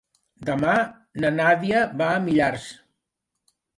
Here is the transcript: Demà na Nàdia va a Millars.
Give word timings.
Demà 0.49 0.77
na 1.25 1.31
Nàdia 1.35 1.83
va 2.01 2.09
a 2.15 2.25
Millars. 2.25 2.67